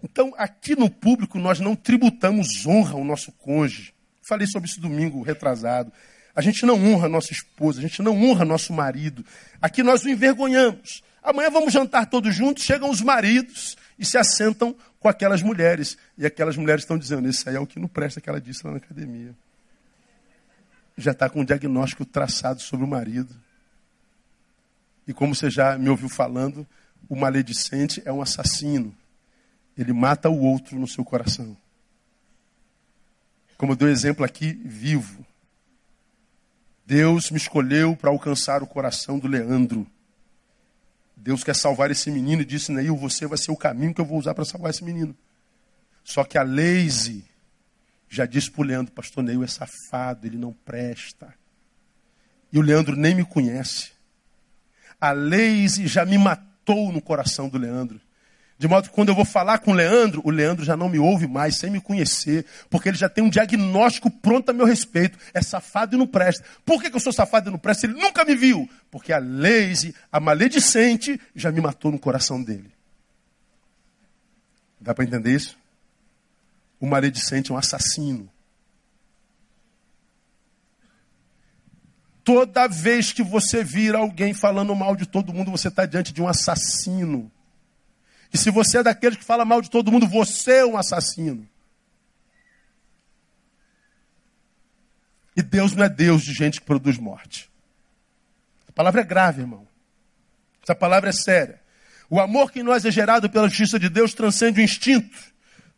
[0.04, 3.94] Então, aqui no público, nós não tributamos honra ao nosso cônjuge.
[4.22, 5.92] Falei sobre isso domingo retrasado.
[6.36, 9.26] A gente não honra nossa esposa, a gente não honra nosso marido.
[9.62, 11.02] Aqui nós o envergonhamos.
[11.24, 15.98] Amanhã vamos jantar todos juntos, chegam os maridos e se assentam com aquelas mulheres.
[16.18, 18.66] E aquelas mulheres estão dizendo: Esse aí é o que não presta, que ela disse
[18.66, 19.34] lá na academia.
[20.98, 23.36] Já está com um diagnóstico traçado sobre o marido.
[25.08, 26.66] E como você já me ouviu falando,
[27.08, 28.96] o maledicente é um assassino.
[29.78, 31.56] Ele mata o outro no seu coração.
[33.58, 35.26] Como eu dei exemplo aqui, vivo.
[36.86, 39.88] Deus me escolheu para alcançar o coração do Leandro.
[41.16, 44.06] Deus quer salvar esse menino e disse, Neil, você vai ser o caminho que eu
[44.06, 45.16] vou usar para salvar esse menino.
[46.04, 47.26] Só que a Leise
[48.16, 51.34] já disse para o Leandro, pastor Neil é safado, ele não presta.
[52.52, 53.92] E o Leandro nem me conhece.
[55.00, 58.00] A Leise já me matou no coração do Leandro.
[58.58, 60.98] De modo que quando eu vou falar com o Leandro, o Leandro já não me
[60.98, 65.20] ouve mais, sem me conhecer, porque ele já tem um diagnóstico pronto a meu respeito.
[65.34, 66.46] É safado e não presta.
[66.64, 67.86] Por que, que eu sou safado e não presta?
[67.86, 68.70] Ele nunca me viu.
[68.90, 72.72] Porque a Leise, a maledicente, já me matou no coração dele.
[74.80, 75.58] Dá para entender isso?
[76.86, 78.32] O maledicente é um assassino.
[82.24, 86.22] Toda vez que você vira alguém falando mal de todo mundo, você está diante de
[86.22, 87.32] um assassino.
[88.32, 91.50] E se você é daqueles que fala mal de todo mundo, você é um assassino.
[95.36, 97.50] E Deus não é Deus de gente que produz morte.
[98.70, 99.68] A palavra é grave, irmão.
[100.62, 101.60] Essa palavra é séria.
[102.12, 105.35] O amor que em nós é gerado pela justiça de Deus transcende o instinto.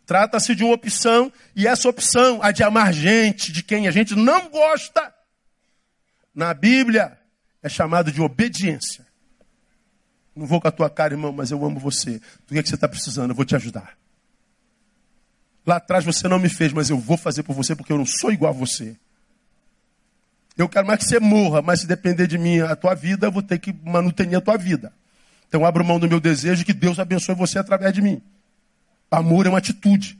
[0.08, 4.16] Trata-se de uma opção, e essa opção, a de amar gente, de quem a gente
[4.16, 5.14] não gosta,
[6.34, 7.20] na Bíblia
[7.62, 9.06] é chamado de obediência.
[10.34, 12.22] Não vou com a tua cara, irmão, mas eu amo você.
[12.48, 13.32] Do que, é que você está precisando?
[13.32, 13.98] Eu vou te ajudar.
[15.66, 18.06] Lá atrás você não me fez, mas eu vou fazer por você porque eu não
[18.06, 18.96] sou igual a você.
[20.56, 23.32] Eu quero mais que você morra, mas se depender de mim a tua vida, eu
[23.32, 24.94] vou ter que manutenir a tua vida.
[25.50, 28.22] Então abro mão do meu desejo que Deus abençoe você através de mim.
[29.10, 30.20] Amor é uma atitude.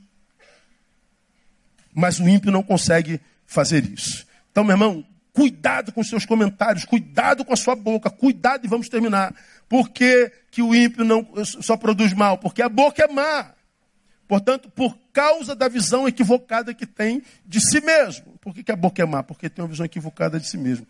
[1.94, 4.26] Mas o ímpio não consegue fazer isso.
[4.50, 5.04] Então, meu irmão,
[5.38, 9.32] Cuidado com seus comentários, cuidado com a sua boca, cuidado e vamos terminar.
[9.68, 12.38] Por que, que o ímpio não só produz mal?
[12.38, 13.52] Porque a boca é má.
[14.26, 18.32] Portanto, por causa da visão equivocada que tem de si mesmo.
[18.40, 19.22] Por que, que a boca é má?
[19.22, 20.84] Porque tem uma visão equivocada de si mesmo.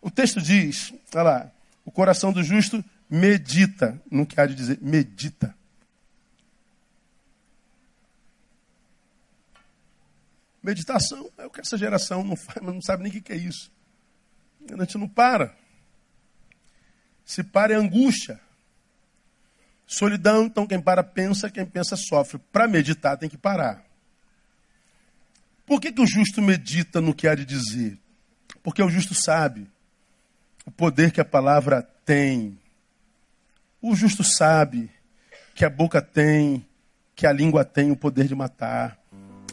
[0.00, 1.50] O texto diz, olha lá,
[1.84, 5.54] o coração do justo medita, não quer dizer medita.
[10.62, 13.36] Meditação é o que essa geração não faz, mas não sabe nem o que é
[13.36, 13.72] isso.
[14.70, 15.56] A gente não para.
[17.24, 18.40] Se para é angústia.
[19.86, 22.38] Solidão, então quem para pensa, quem pensa sofre.
[22.52, 23.84] Para meditar tem que parar.
[25.64, 27.98] Por que, que o justo medita no que há de dizer?
[28.62, 29.70] Porque o justo sabe
[30.66, 32.58] o poder que a palavra tem.
[33.80, 34.90] O justo sabe
[35.54, 36.66] que a boca tem,
[37.14, 38.99] que a língua tem o poder de matar.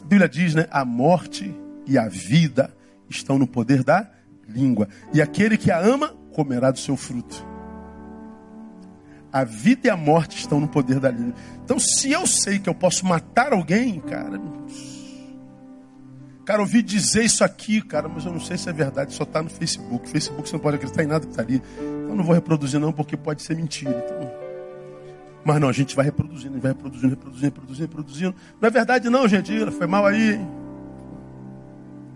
[0.08, 0.66] Bíblia diz, né?
[0.70, 1.54] A morte
[1.86, 2.74] e a vida
[3.10, 4.10] estão no poder da
[4.48, 4.88] língua.
[5.12, 7.46] E aquele que a ama comerá do seu fruto.
[9.30, 11.34] A vida e a morte estão no poder da língua.
[11.62, 14.40] Então, se eu sei que eu posso matar alguém, cara.
[16.46, 19.42] Cara, ouvi dizer isso aqui, cara, mas eu não sei se é verdade, só está
[19.42, 20.08] no Facebook.
[20.08, 21.62] Facebook você não pode acreditar em nada que está ali.
[21.76, 24.02] Então não vou reproduzir não, porque pode ser mentira.
[24.06, 24.47] Então...
[25.48, 28.34] Mas não, a gente vai reproduzindo, vai reproduzindo, reproduzindo, reproduzindo, reproduzindo.
[28.60, 30.34] Não é verdade não, gente, foi mal aí.
[30.34, 30.48] Hein?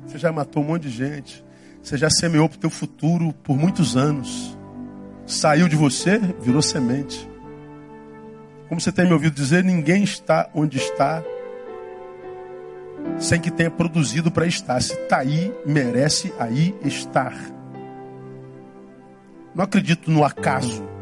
[0.07, 1.42] Você já matou um monte de gente.
[1.83, 4.55] Você já semeou para o teu futuro por muitos anos.
[5.25, 7.27] Saiu de você, virou semente.
[8.68, 11.25] Como você tem me ouvido dizer, ninguém está onde está
[13.18, 14.79] sem que tenha produzido para estar.
[14.83, 17.35] Se está aí, merece aí estar.
[19.55, 20.92] Não acredito no acaso.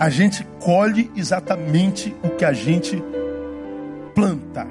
[0.00, 3.04] A gente colhe exatamente o que a gente
[4.14, 4.66] planta.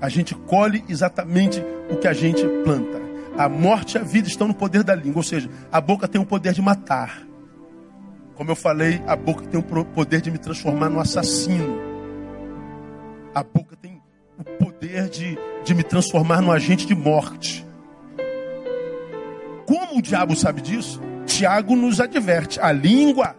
[0.00, 3.02] A gente colhe exatamente o que a gente planta.
[3.36, 6.20] A morte e a vida estão no poder da língua, ou seja, a boca tem
[6.20, 7.26] o poder de matar.
[8.36, 11.76] Como eu falei, a boca tem o poder de me transformar no assassino.
[13.34, 14.00] A boca tem
[14.38, 17.66] o poder de, de me transformar num agente de morte.
[19.66, 21.00] Como o diabo sabe disso?
[21.26, 23.34] Tiago nos adverte: a língua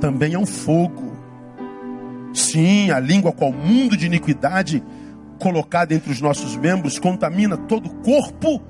[0.00, 1.16] também é um fogo.
[2.32, 4.82] Sim, a língua, qual mundo de iniquidade
[5.38, 8.62] colocada entre os nossos membros, contamina todo o corpo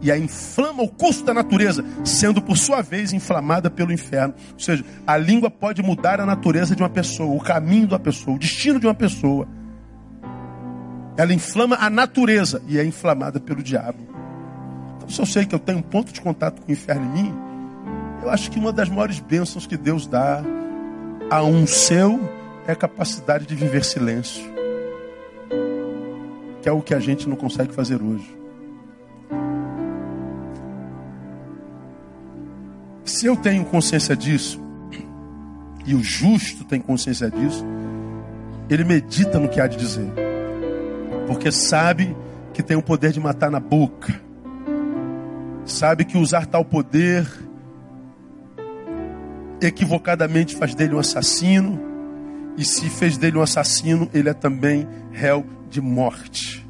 [0.00, 4.34] e a inflama o curso da natureza, sendo por sua vez inflamada pelo inferno.
[4.52, 8.36] Ou seja, a língua pode mudar a natureza de uma pessoa, o caminho da pessoa,
[8.36, 9.46] o destino de uma pessoa.
[11.16, 13.98] Ela inflama a natureza e é inflamada pelo diabo.
[14.96, 17.22] Então, se eu sei que eu tenho um ponto de contato com o inferno em
[17.22, 17.34] mim,
[18.22, 20.42] eu acho que uma das maiores bênçãos que Deus dá
[21.32, 22.20] a um seu
[22.66, 24.44] é a capacidade de viver silêncio.
[26.60, 28.36] Que é o que a gente não consegue fazer hoje.
[33.02, 34.60] Se eu tenho consciência disso,
[35.86, 37.64] e o justo tem consciência disso,
[38.68, 40.12] ele medita no que há de dizer
[41.26, 42.14] porque sabe
[42.52, 44.20] que tem o poder de matar na boca,
[45.64, 47.26] sabe que usar tal poder
[49.66, 51.80] equivocadamente faz dele um assassino,
[52.56, 56.66] e se fez dele um assassino, ele é também réu de morte.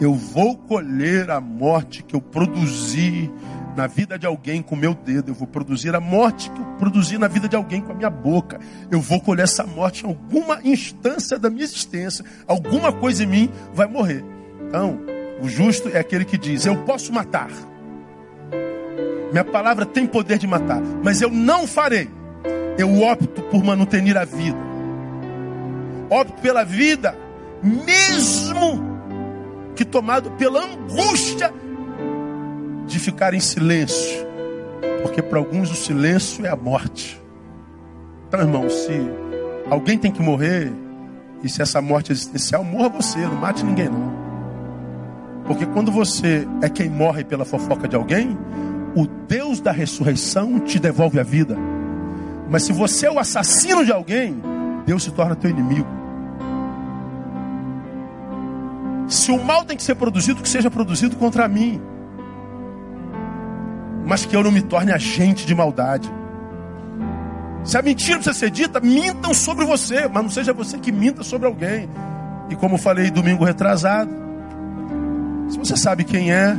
[0.00, 3.30] Eu vou colher a morte que eu produzi
[3.76, 7.16] na vida de alguém com meu dedo, eu vou produzir a morte que eu produzi
[7.16, 8.60] na vida de alguém com a minha boca.
[8.90, 12.24] Eu vou colher essa morte em alguma instância da minha existência.
[12.46, 14.24] Alguma coisa em mim vai morrer.
[14.68, 15.00] Então,
[15.40, 17.50] o justo é aquele que diz: Eu posso matar.
[19.30, 22.10] Minha palavra tem poder de matar, mas eu não farei.
[22.78, 24.58] Eu opto por manter a vida.
[26.10, 27.16] Opto pela vida,
[27.62, 28.92] mesmo
[29.74, 31.52] que tomado pela angústia
[32.86, 34.26] de ficar em silêncio,
[35.02, 37.20] porque para alguns o silêncio é a morte.
[38.28, 38.92] Então, irmão, se
[39.70, 40.70] alguém tem que morrer,
[41.42, 44.12] e se essa morte existencial, morra você, não mate ninguém não.
[45.46, 48.38] Porque quando você é quem morre pela fofoca de alguém,
[48.94, 51.56] o Deus da ressurreição te devolve a vida.
[52.52, 54.40] Mas se você é o assassino de alguém,
[54.86, 55.88] Deus se torna teu inimigo.
[59.08, 61.80] Se o mal tem que ser produzido, que seja produzido contra mim
[64.04, 66.12] mas que eu não me torne agente de maldade.
[67.64, 71.22] Se a mentira precisa ser dita, mintam sobre você, mas não seja você que minta
[71.22, 71.88] sobre alguém.
[72.50, 74.10] E como falei domingo retrasado,
[75.48, 76.56] se você sabe quem é,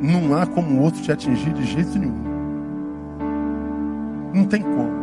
[0.00, 2.31] não há como o outro te atingir de jeito nenhum.
[4.32, 5.02] Não tem como.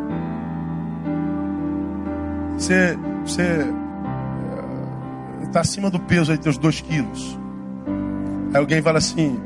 [2.58, 7.40] Você está eh, acima do peso aí, teus dois quilos.
[8.54, 9.40] Aí alguém fala assim: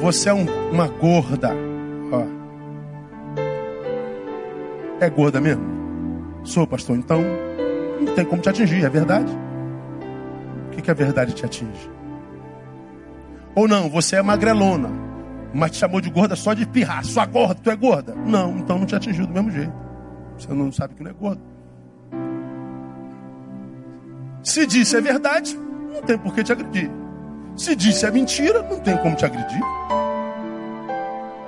[0.00, 1.52] você é um, uma gorda.
[2.10, 2.24] Ó.
[5.00, 5.62] É gorda mesmo?
[6.44, 6.96] Sou, pastor.
[6.96, 7.22] Então,
[8.00, 9.32] não tem como te atingir, é verdade?
[10.66, 11.90] O que, que a verdade te atinge?
[13.54, 14.90] Ou não, você é magrelona,
[15.54, 17.04] mas te chamou de gorda só de pirrar.
[17.04, 18.14] Sua gorda, tu é gorda?
[18.14, 19.72] Não, então não te atingiu do mesmo jeito.
[20.36, 21.40] Você não sabe que não é gorda.
[24.42, 25.56] Se disse é verdade,
[25.92, 26.90] não tem por que te agredir.
[27.56, 29.60] Se disse é mentira, não tem como te agredir.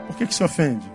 [0.06, 0.90] Por que, que se ofende?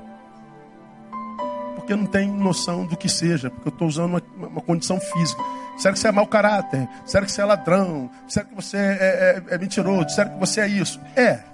[1.75, 5.43] Porque não tem noção do que seja, porque eu estou usando uma, uma, condição física.
[5.77, 6.87] Será que você é mau caráter?
[7.05, 8.09] Será que você é ladrão?
[8.27, 10.09] Será que você é, é, é mentiroso?
[10.09, 10.99] Será que você é isso?
[11.15, 11.50] É.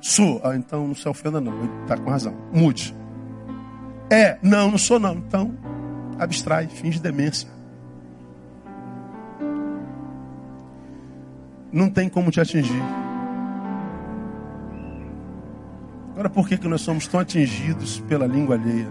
[0.00, 0.40] Sou.
[0.42, 2.34] Ah, então não se ofenda não, está com razão.
[2.52, 2.94] Mude.
[4.08, 4.38] É.
[4.42, 5.14] Não, não sou não.
[5.14, 5.54] Então,
[6.18, 7.48] abstrai, finge demência.
[11.72, 12.82] não tem como te atingir.
[16.12, 18.88] Agora, por que, que nós somos tão atingidos pela língua alheia?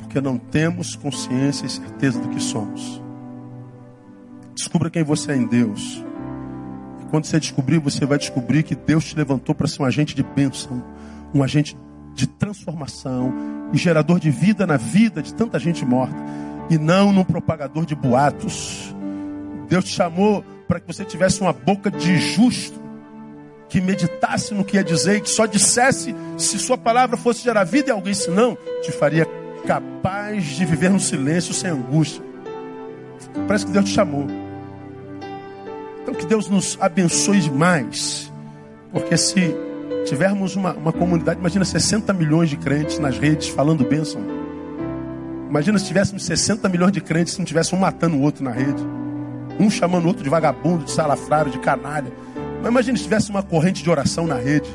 [0.00, 3.02] Porque não temos consciência e certeza do que somos.
[4.54, 6.04] Descubra quem você é em Deus.
[7.10, 10.22] Quando você descobrir, você vai descobrir que Deus te levantou para ser um agente de
[10.22, 10.82] bênção,
[11.34, 11.76] um agente
[12.14, 13.32] de transformação
[13.72, 16.16] e gerador de vida na vida de tanta gente morta
[16.70, 18.94] e não num propagador de boatos.
[19.68, 22.80] Deus te chamou para que você tivesse uma boca de justo,
[23.68, 27.64] que meditasse no que ia dizer e que só dissesse se sua palavra fosse gerar
[27.64, 29.26] vida em alguém, senão te faria
[29.66, 32.22] capaz de viver no silêncio sem angústia.
[33.46, 34.45] Parece que Deus te chamou.
[36.06, 38.32] Então que Deus nos abençoe demais,
[38.92, 39.52] porque se
[40.04, 44.22] tivermos uma, uma comunidade, imagina 60 milhões de crentes nas redes falando bênção.
[45.50, 48.52] Imagina se tivéssemos 60 milhões de crentes se não tivesse um matando o outro na
[48.52, 48.80] rede.
[49.58, 52.12] Um chamando o outro de vagabundo, de salafrário, de canalha.
[52.62, 54.70] Mas imagina se tivesse uma corrente de oração na rede.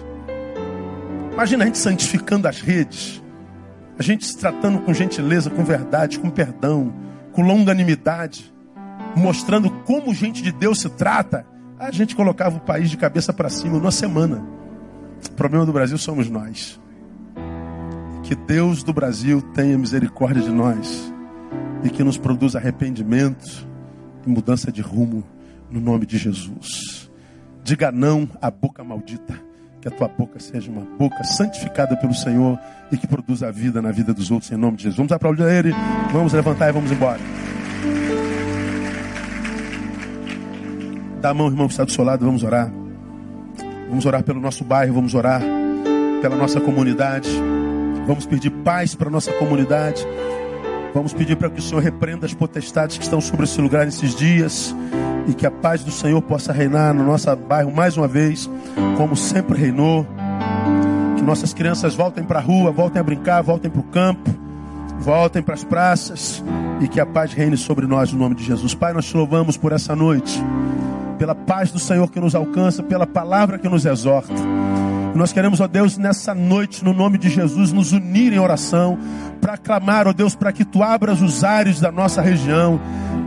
[1.32, 3.24] Imagina a gente santificando as redes.
[3.98, 6.94] A gente se tratando com gentileza, com verdade, com perdão,
[7.32, 8.54] com longanimidade.
[9.16, 11.46] Mostrando como gente de Deus se trata.
[11.78, 14.44] A gente colocava o país de cabeça para cima numa semana.
[15.26, 16.80] O problema do Brasil somos nós.
[18.24, 21.12] Que Deus do Brasil tenha misericórdia de nós
[21.84, 23.68] e que nos produza arrependimento
[24.26, 25.24] e mudança de rumo
[25.70, 27.10] no nome de Jesus.
[27.64, 29.52] Diga não à boca maldita.
[29.82, 32.60] Que a tua boca seja uma boca santificada pelo Senhor
[32.92, 34.98] e que produza a vida na vida dos outros em nome de Jesus.
[34.98, 35.74] Vamos aplaudir Ele,
[36.14, 37.41] vamos levantar e vamos embora.
[41.22, 42.74] Dá a mão, irmão, que está do seu lado, vamos orar.
[43.88, 45.40] Vamos orar pelo nosso bairro, vamos orar
[46.20, 47.30] pela nossa comunidade.
[48.08, 50.04] Vamos pedir paz para a nossa comunidade.
[50.96, 54.16] Vamos pedir para que o Senhor repreenda as potestades que estão sobre esse lugar nesses
[54.16, 54.76] dias.
[55.28, 58.50] E que a paz do Senhor possa reinar no nosso bairro mais uma vez,
[58.98, 60.08] como sempre reinou.
[61.18, 64.28] Que nossas crianças voltem para a rua, voltem a brincar, voltem para o campo,
[65.00, 66.44] voltem para as praças.
[66.82, 68.74] E que a paz reine sobre nós no nome de Jesus.
[68.74, 70.42] Pai, nós te louvamos por essa noite
[71.22, 74.34] pela paz do Senhor que nos alcança, pela palavra que nos exorta.
[75.14, 78.98] Nós queremos, ó Deus, nessa noite, no nome de Jesus, nos unir em oração,
[79.40, 82.82] para clamar, ó Deus, para que tu abras os ares da nossa região,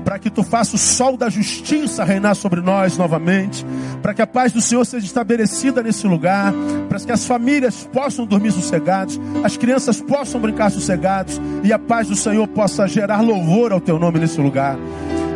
[0.05, 3.65] para que tu faça o sol da justiça reinar sobre nós novamente,
[4.03, 6.53] para que a paz do Senhor seja estabelecida nesse lugar,
[6.89, 12.09] para que as famílias possam dormir sossegados, as crianças possam brincar sossegados e a paz
[12.09, 14.77] do Senhor possa gerar louvor ao teu nome nesse lugar.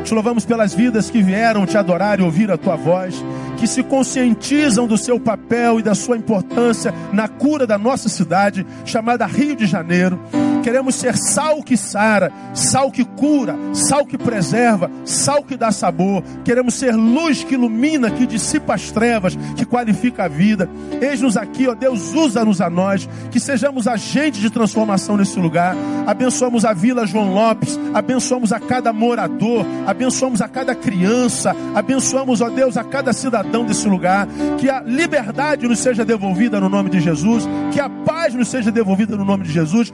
[0.08, 3.22] Te louvamos pelas vidas que vieram te adorar e ouvir a tua voz,
[3.58, 8.66] que se conscientizam do seu papel e da sua importância na cura da nossa cidade,
[8.86, 10.18] chamada Rio de Janeiro.
[10.62, 16.22] Queremos ser sal que sara, sal que cura, sal que preserva, sal que dá sabor.
[16.44, 20.68] Queremos ser luz que ilumina, que dissipa as trevas, que qualifica a vida.
[21.00, 25.76] Eis-nos aqui, ó Deus, usa-nos a nós, que sejamos agentes de transformação nesse lugar.
[26.06, 32.48] Abençoamos a Vila João Lopes, abençoamos a cada morador, abençoamos a cada criança, abençoamos, ó
[32.48, 34.28] Deus, a cada cidadão desse lugar.
[34.58, 38.70] Que a liberdade nos seja devolvida no nome de Jesus, que a paz nos seja
[38.70, 39.92] devolvida no nome de Jesus.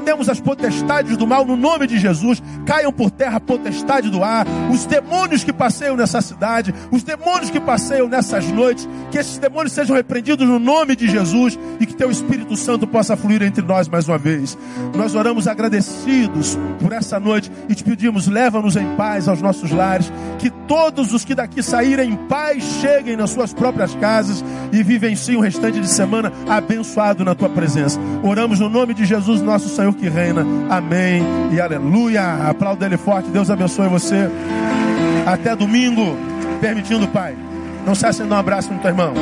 [0.00, 2.42] Repreendemos as potestades do mal no nome de Jesus.
[2.64, 7.50] Caiam por terra a potestade do ar, os demônios que passeiam nessa cidade, os demônios
[7.50, 11.94] que passeiam nessas noites, que esses demônios sejam repreendidos no nome de Jesus e que
[11.94, 14.56] teu Espírito Santo possa fluir entre nós mais uma vez.
[14.94, 20.10] Nós oramos agradecidos por essa noite e te pedimos, leva-nos em paz aos nossos lares,
[20.38, 24.42] que todos os que daqui saírem em paz cheguem nas suas próprias casas
[24.72, 28.00] e vivenciem o restante de semana abençoado na tua presença.
[28.22, 30.44] Oramos no nome de Jesus, nosso Senhor que reina.
[30.68, 31.22] Amém
[31.52, 32.48] e aleluia.
[32.48, 33.30] Aplauda ele forte.
[33.30, 34.30] Deus abençoe você.
[35.26, 36.16] Até domingo,
[36.60, 37.34] permitindo, Pai.
[37.86, 39.14] Não cesse de dar um abraço no teu irmão.